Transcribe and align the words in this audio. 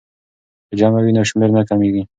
که 0.67 0.73
جمع 0.79 0.99
وي 1.03 1.11
نو 1.15 1.23
شمېر 1.29 1.49
نه 1.57 1.61
کمیږي. 1.69 2.03